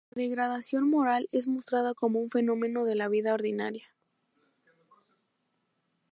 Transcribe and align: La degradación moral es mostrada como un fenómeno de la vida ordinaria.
La 0.15 0.23
degradación 0.23 0.89
moral 0.89 1.29
es 1.31 1.47
mostrada 1.47 1.93
como 1.93 2.19
un 2.19 2.31
fenómeno 2.31 2.85
de 2.85 2.95
la 2.95 3.07
vida 3.07 3.35
ordinaria. 3.35 3.85